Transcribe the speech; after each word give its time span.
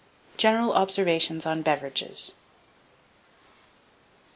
GENERAL 0.35 0.73
OBSERVATIONS 0.73 1.45
ON 1.45 1.61
BEVERAGES. 1.61 2.33